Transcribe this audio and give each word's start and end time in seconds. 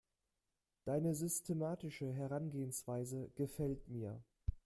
Deine 0.83 1.13
systematische 1.13 2.11
Herangehensweise 2.11 3.29
gefällt 3.35 3.87
mir. 3.87 4.19